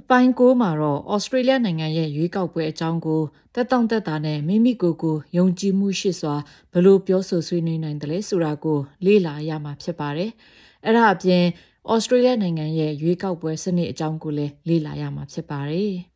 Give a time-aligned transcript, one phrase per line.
[0.00, 3.22] အပိုင်း၉မှာတော့ဩစတြေးလျနိုင်ငံရဲ့ရွေးကောက်ပွဲအကြောင်းကို
[3.54, 6.34] တက်တောင့်တက်တာနဲ့မိမိကိုယ်ကိုယုံကြည်မှုရှိစွာ
[6.72, 10.30] ဘလို့ပြောဆိုဆွေးနွေးနိုင်တယ်လဲဆိုတာကိုလေ့လာရမှာဖြစ်ပါတယ်။
[10.84, 11.44] အဲ့ဒါအပြင်
[11.92, 15.94] ဩစတြေးလျနိုင်ငံရဲ့ရွေးကောက်ပွဲစနစ်အကြောင်းကိုလည်းလေ့လာရမှာဖြစ်ပါတယ်။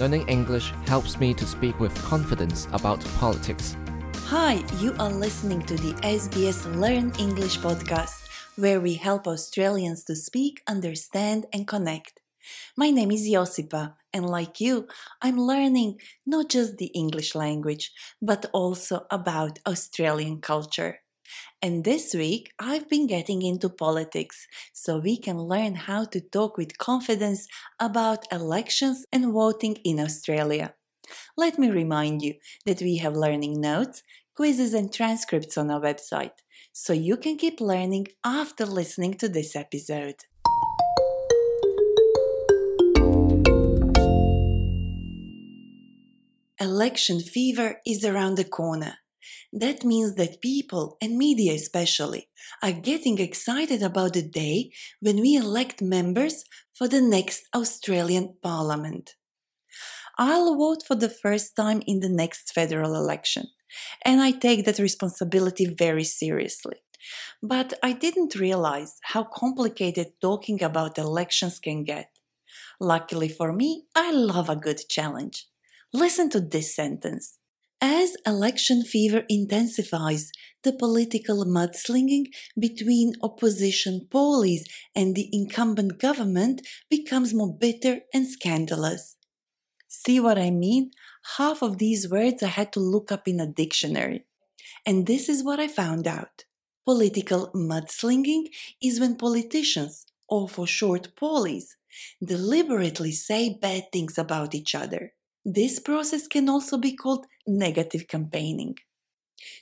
[0.00, 3.76] Learning English helps me to speak with confidence about politics.
[4.26, 8.24] Hi, you are listening to the SBS Learn English podcast
[8.59, 12.19] where we help Australians to speak, understand, and connect.
[12.75, 14.87] My name is Josipa, and like you,
[15.21, 20.99] I'm learning not just the English language, but also about Australian culture.
[21.61, 26.57] And this week, I've been getting into politics so we can learn how to talk
[26.57, 27.47] with confidence
[27.79, 30.73] about elections and voting in Australia.
[31.37, 34.03] Let me remind you that we have learning notes,
[34.35, 36.37] quizzes, and transcripts on our website
[36.71, 40.15] so you can keep learning after listening to this episode.
[46.59, 48.97] Election fever is around the corner.
[49.53, 52.29] That means that people, and media especially,
[52.61, 59.15] are getting excited about the day when we elect members for the next Australian Parliament.
[60.17, 63.47] I'll vote for the first time in the next federal election
[64.03, 66.77] and I take that responsibility very seriously.
[67.41, 72.09] But I didn't realize how complicated talking about elections can get.
[72.79, 75.47] Luckily for me, I love a good challenge.
[75.93, 77.37] Listen to this sentence.
[77.81, 80.31] As election fever intensifies,
[80.63, 82.25] the political mudslinging
[82.59, 89.15] between opposition pollies and the incumbent government becomes more bitter and scandalous.
[89.89, 90.91] See what I mean?
[91.37, 94.25] half of these words I had to look up in a dictionary.
[94.85, 96.45] And this is what I found out.
[96.85, 98.47] Political mudslinging
[98.81, 101.75] is when politicians, or for short pollies,
[102.23, 105.13] deliberately say bad things about each other.
[105.45, 108.75] This process can also be called negative campaigning.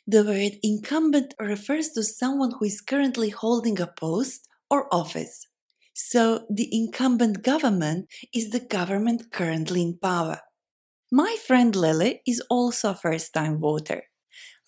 [0.08, 5.48] The word incumbent refers to someone who is currently holding a post or office.
[6.00, 10.42] So the incumbent government is the government currently in power.
[11.12, 14.04] My friend Lily is also a first time voter.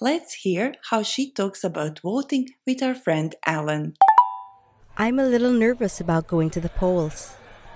[0.01, 3.93] Let's hear how she talks about voting with our friend Alan.
[4.97, 7.35] I'm a little nervous about going to the polls.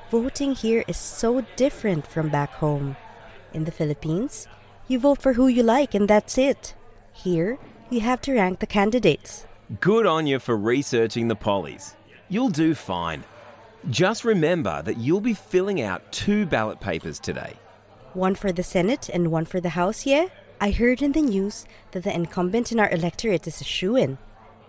[0.09, 2.97] Voting here is so different from back home.
[3.53, 4.47] In the Philippines,
[4.87, 6.73] you vote for who you like and that's it.
[7.13, 7.59] Here,
[7.91, 9.45] you have to rank the candidates.
[9.79, 11.95] Good on you for researching the pollies.
[12.29, 13.23] You'll do fine.
[13.89, 17.55] Just remember that you'll be filling out two ballot papers today.
[18.13, 20.27] One for the Senate and one for the House, yeah?
[20.61, 24.17] I heard in the news that the incumbent in our electorate is a shoo in.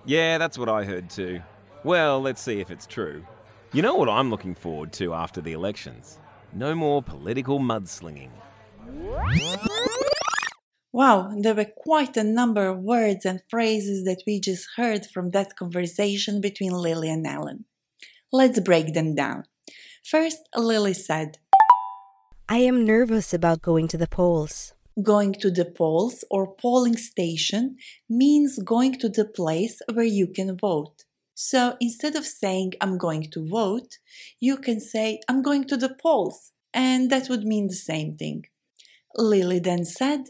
[0.05, 1.41] Yeah, that's what I heard too.
[1.85, 3.25] Well, let's see if it's true.
[3.73, 6.19] You know what I'm looking forward to after the elections?
[6.53, 8.31] No more political mudslinging.
[10.93, 15.31] Wow, there were quite a number of words and phrases that we just heard from
[15.31, 17.65] that conversation between Lily and Alan.
[18.33, 19.45] Let's break them down.
[20.05, 21.39] First, Lily said,
[22.49, 24.75] I am nervous about going to the polls.
[25.03, 27.77] Going to the polls or polling station
[28.09, 31.05] means going to the place where you can vote.
[31.35, 33.99] So instead of saying I'm going to vote,
[34.39, 38.45] you can say I'm going to the polls, and that would mean the same thing.
[39.17, 40.27] Lily then said,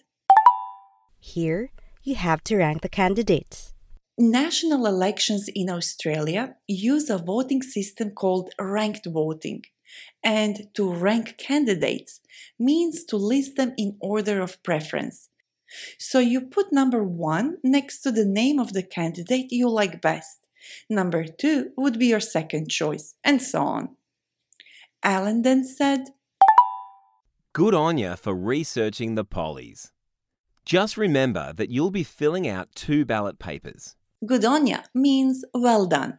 [1.19, 1.73] Here,
[2.03, 3.74] you have to rank the candidates.
[4.17, 9.65] National elections in Australia use a voting system called ranked voting.
[10.23, 12.21] And to rank candidates
[12.57, 15.31] means to list them in order of preference.
[15.99, 20.47] So you put number one next to the name of the candidate you like best.
[20.89, 23.97] Number two would be your second choice, and so on.
[25.03, 26.11] Alan then said,
[27.53, 29.91] Good on you for researching the pollies.
[30.65, 33.97] Just remember that you'll be filling out two ballot papers.
[34.25, 36.19] Good on ya means well done.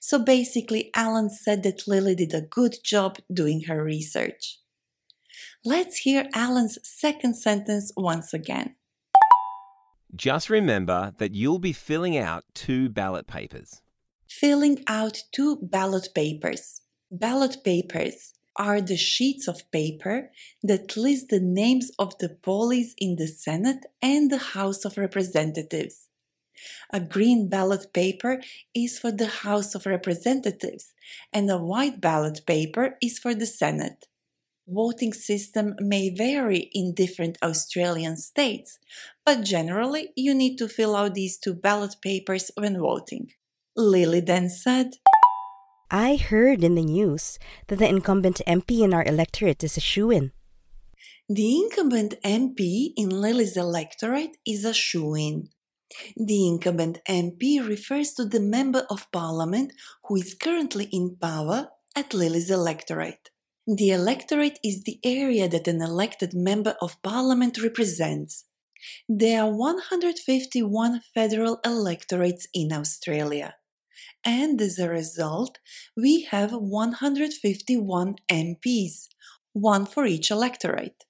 [0.00, 4.60] So basically, Alan said that Lily did a good job doing her research.
[5.64, 8.76] Let's hear Alan's second sentence once again.
[10.14, 13.80] Just remember that you'll be filling out two ballot papers.
[14.28, 16.82] Filling out two ballot papers.
[17.10, 20.30] Ballot papers are the sheets of paper
[20.62, 26.08] that list the names of the pollies in the Senate and the House of Representatives.
[26.92, 28.42] A green ballot paper
[28.74, 30.92] is for the House of Representatives,
[31.32, 34.06] and a white ballot paper is for the Senate.
[34.66, 38.78] Voting system may vary in different Australian states,
[39.24, 43.32] but generally you need to fill out these two ballot papers when voting.
[43.76, 44.92] Lily then said,
[45.90, 50.10] I heard in the news that the incumbent MP in our electorate is a shoo
[50.10, 50.32] in.
[51.28, 55.50] The incumbent MP in Lily's electorate is a shoo in.
[56.16, 59.72] The incumbent MP refers to the Member of Parliament
[60.04, 63.30] who is currently in power at Lily's electorate.
[63.66, 68.44] The electorate is the area that an elected Member of Parliament represents.
[69.08, 73.54] There are 151 federal electorates in Australia.
[74.24, 75.58] And as a result,
[75.96, 79.08] we have 151 MPs,
[79.52, 81.04] one for each electorate.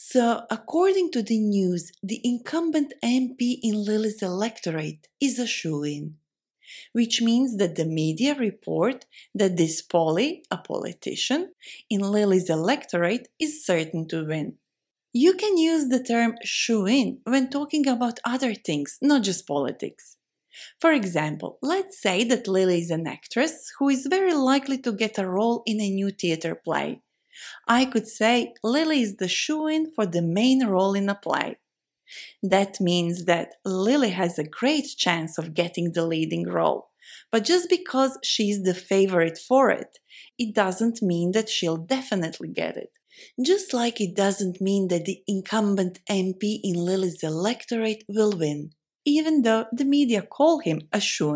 [0.00, 6.18] So, according to the news, the incumbent MP in Lily's electorate is a shoo in,
[6.92, 11.52] which means that the media report that this Polly, a politician,
[11.90, 14.58] in Lily's electorate is certain to win.
[15.12, 20.16] You can use the term shoo in when talking about other things, not just politics.
[20.80, 25.18] For example, let's say that Lily is an actress who is very likely to get
[25.18, 27.02] a role in a new theater play.
[27.66, 31.58] I could say Lily is the shoo in for the main role in a play.
[32.42, 36.90] That means that Lily has a great chance of getting the leading role.
[37.30, 39.98] But just because she's the favorite for it,
[40.38, 42.90] it doesn't mean that she'll definitely get it.
[43.44, 48.70] Just like it doesn't mean that the incumbent MP in Lily's electorate will win,
[49.04, 51.34] even though the media call him a shoe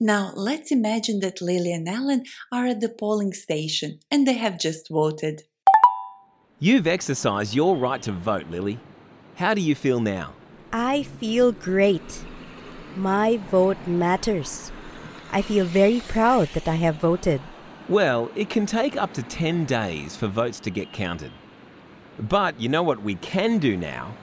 [0.00, 2.22] Now, let's imagine that Lily and Alan
[2.52, 5.42] are at the polling station and they have just voted.
[6.60, 8.78] You've exercised your right to vote, Lily.
[9.36, 10.34] How do you feel now?
[10.72, 12.24] I feel great.
[12.94, 14.70] My vote matters.
[15.32, 17.40] I feel very proud that I have voted.
[17.88, 21.32] Well, it can take up to 10 days for votes to get counted.
[22.20, 24.14] But you know what we can do now?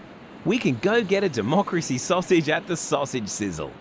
[0.46, 3.72] We can go get a democracy sausage at the sausage sizzle.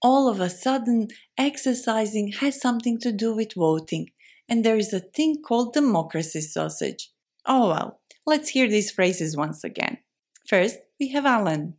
[0.00, 4.10] All of a sudden, exercising has something to do with voting,
[4.48, 7.10] and there is a thing called democracy sausage.
[7.44, 9.98] Oh well, let's hear these phrases once again.
[10.46, 11.74] First, we have Alan.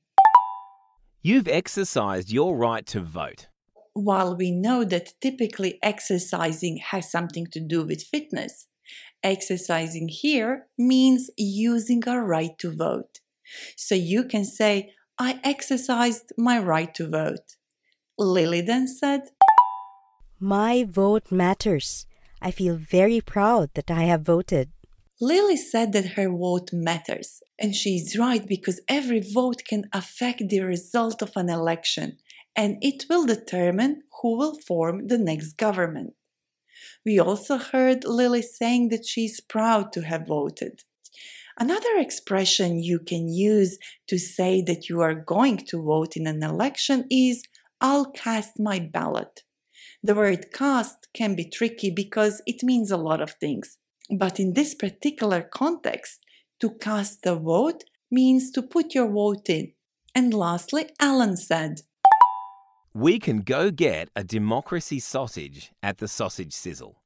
[1.22, 3.48] You've exercised your right to vote.
[3.94, 8.68] While we know that typically exercising has something to do with fitness,
[9.24, 13.20] exercising here means using our right to vote.
[13.78, 17.56] So you can say, I exercised my right to vote.
[18.20, 19.30] Lily then said,
[20.42, 22.06] My vote matters.
[22.42, 24.72] I feel very proud that I have voted.
[25.22, 30.50] Lily said that her vote matters, and she is right because every vote can affect
[30.50, 32.18] the result of an election,
[32.56, 36.14] and it will determine who will form the next government.
[37.06, 40.84] We also heard Lily saying that she is proud to have voted.
[41.58, 43.78] Another expression you can use
[44.08, 47.44] to say that you are going to vote in an election is
[47.82, 49.44] I'll cast my ballot.
[50.04, 53.78] The word cast can be tricky because it means a lot of things.
[54.10, 56.20] But in this particular context,
[56.60, 59.74] to cast a vote means to put your vote in.
[60.14, 61.82] And lastly, Alan said,
[62.94, 67.02] We can go get a democracy sausage at the sausage sizzle.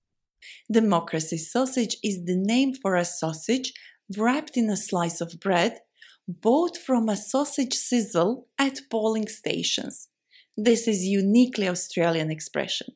[0.71, 3.73] Democracy sausage is the name for a sausage
[4.17, 5.79] wrapped in a slice of bread,
[6.27, 10.09] bought from a sausage sizzle at polling stations.
[10.57, 12.87] This is uniquely Australian expression.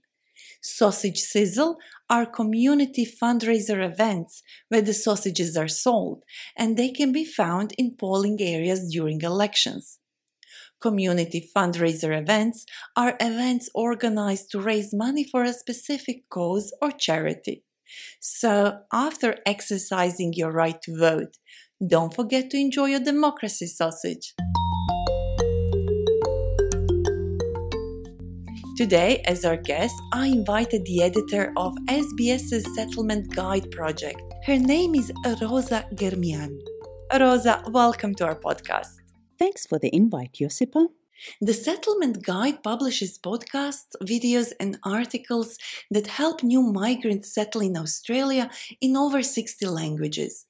[0.62, 1.78] Sausage sizzle
[2.10, 6.24] are community fundraiser events where the sausages are sold
[6.56, 10.00] and they can be found in polling areas during elections.
[10.80, 17.64] Community fundraiser events are events organized to raise money for a specific cause or charity.
[18.20, 21.38] So, after exercising your right to vote,
[21.86, 24.36] don't forget to enjoy your democracy sausage.
[28.78, 34.22] Today, as our guest, I invited the editor of SBS's Settlement Guide project.
[34.46, 36.60] Her name is Rosa Germian.
[37.12, 39.02] Rosa, welcome to our podcast.
[39.40, 40.90] Thanks for the invite, Josipa.
[41.42, 45.58] The Settlement Guide publishes podcasts, videos, and articles
[45.90, 50.46] that help new migrants settle in Australia in over 60 languages.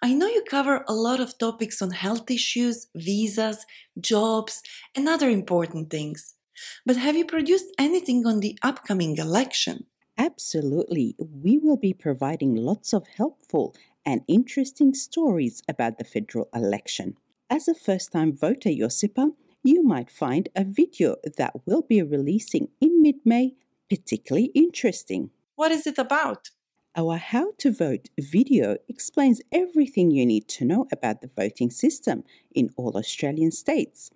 [0.00, 3.66] I know you cover a lot of topics on health issues, visas,
[4.00, 4.62] jobs,
[4.94, 6.35] and other important things.
[6.84, 9.86] But have you produced anything on the upcoming election?
[10.18, 11.14] Absolutely.
[11.18, 17.16] We will be providing lots of helpful and interesting stories about the federal election.
[17.50, 19.32] As a first time voter, Josipa,
[19.62, 23.54] you might find a video that we'll be releasing in mid May
[23.88, 25.30] particularly interesting.
[25.54, 26.50] What is it about?
[26.96, 32.24] Our How to Vote video explains everything you need to know about the voting system
[32.54, 34.10] in all Australian states.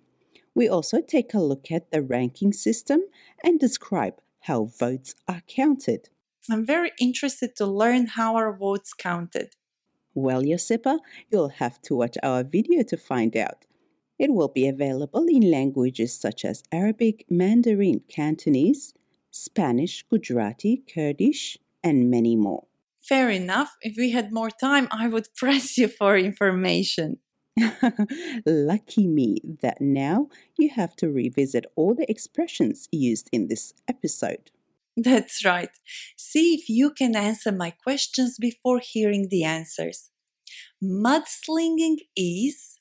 [0.53, 3.01] We also take a look at the ranking system
[3.43, 6.09] and describe how votes are counted.
[6.49, 9.55] I'm very interested to learn how our votes counted.
[10.13, 13.65] Well, Josipa, you'll have to watch our video to find out.
[14.19, 18.93] It will be available in languages such as Arabic, Mandarin, Cantonese,
[19.31, 22.65] Spanish, Gujarati, Kurdish, and many more.
[23.01, 23.77] Fair enough.
[23.81, 27.19] If we had more time, I would press you for information.
[28.45, 34.51] Lucky me that now you have to revisit all the expressions used in this episode.
[34.97, 35.69] That's right.
[36.17, 40.11] See if you can answer my questions before hearing the answers.
[40.83, 42.77] Mudslinging is.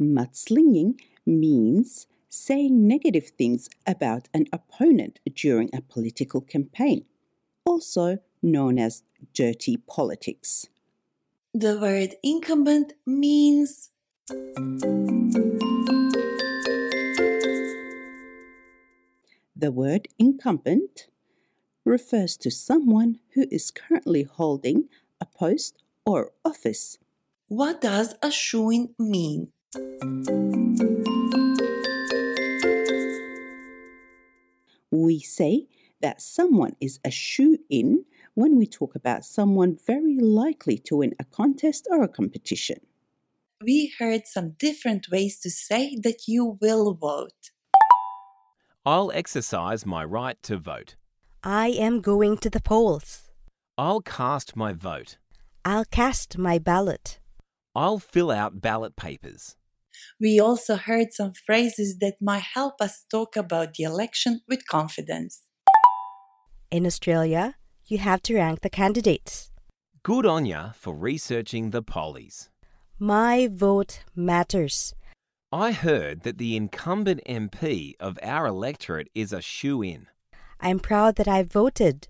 [0.00, 7.04] Mudslinging means saying negative things about an opponent during a political campaign,
[7.64, 9.02] also known as
[9.34, 10.68] dirty politics.
[11.52, 13.90] The word incumbent means.
[19.56, 21.08] The word incumbent
[21.84, 24.88] refers to someone who is currently holding
[25.20, 26.98] a post or office.
[27.48, 29.52] What does a shoo-in mean?
[34.90, 35.66] We say
[36.00, 38.04] that someone is a shoo in
[38.40, 42.78] when we talk about someone very likely to win a contest or a competition.
[43.62, 47.50] We heard some different ways to say that you will vote.
[48.86, 50.96] I'll exercise my right to vote.
[51.44, 53.30] I am going to the polls.
[53.76, 55.18] I'll cast my vote.
[55.64, 57.20] I'll cast my ballot.
[57.74, 59.56] I'll fill out ballot papers.
[60.18, 65.42] We also heard some phrases that might help us talk about the election with confidence.
[66.70, 67.56] In Australia,
[67.90, 69.50] you have to rank the candidates.
[70.02, 72.48] Good on ya for researching the pollies.
[72.98, 74.94] My vote matters.
[75.52, 80.06] I heard that the incumbent MP of our electorate is a shoo in.
[80.60, 82.08] I'm proud that I voted.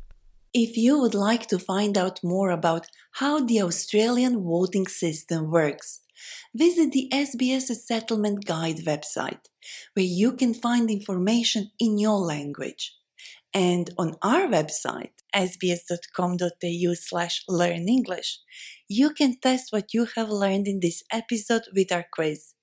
[0.52, 6.00] If you would like to find out more about how the Australian voting system works,
[6.54, 9.46] visit the SBS Settlement Guide website,
[9.94, 12.96] where you can find information in your language.
[13.54, 18.38] And on our website, sbs.com.au slash learn English,
[18.88, 22.54] you can test what you have learned in this episode with our quiz.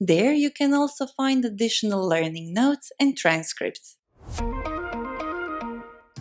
[0.00, 3.96] There you can also find additional learning notes and transcripts.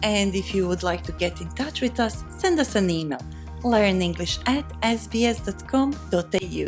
[0.03, 3.21] And if you would like to get in touch with us, send us an email
[3.63, 6.65] learnenglish at sbs.com.au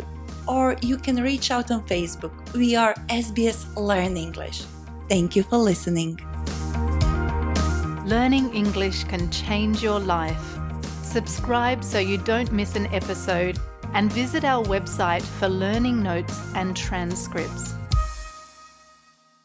[0.48, 2.32] or you can reach out on Facebook.
[2.54, 4.62] We are SBS Learn English.
[5.08, 6.18] Thank you for listening.
[8.10, 10.58] Learning English can change your life.
[11.04, 13.56] Subscribe so you don't miss an episode
[13.94, 17.79] and visit our website for learning notes and transcripts.